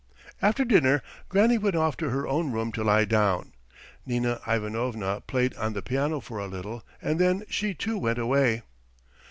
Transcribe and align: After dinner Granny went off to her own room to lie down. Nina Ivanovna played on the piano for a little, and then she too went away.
After 0.41 0.65
dinner 0.65 1.03
Granny 1.29 1.59
went 1.59 1.75
off 1.75 1.95
to 1.97 2.09
her 2.09 2.27
own 2.27 2.51
room 2.51 2.71
to 2.71 2.83
lie 2.83 3.05
down. 3.05 3.53
Nina 4.03 4.41
Ivanovna 4.47 5.21
played 5.27 5.53
on 5.57 5.73
the 5.73 5.83
piano 5.83 6.19
for 6.19 6.39
a 6.39 6.47
little, 6.47 6.83
and 7.03 7.19
then 7.19 7.43
she 7.49 7.75
too 7.75 7.99
went 7.99 8.17
away. 8.17 8.63